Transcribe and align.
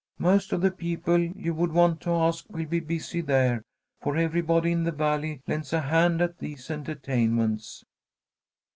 Most 0.17 0.51
of 0.51 0.61
the 0.61 0.71
people 0.71 1.19
you 1.21 1.53
would 1.53 1.71
want 1.71 2.01
to 2.01 2.09
ask 2.09 2.49
will 2.49 2.65
be 2.65 2.79
busy 2.79 3.21
there, 3.21 3.61
for 4.01 4.17
everybody 4.17 4.71
in 4.71 4.83
the 4.83 4.91
Valley 4.91 5.43
lends 5.45 5.73
a 5.73 5.81
hand 5.81 6.23
at 6.23 6.39
these 6.39 6.71
entertainments." 6.71 7.85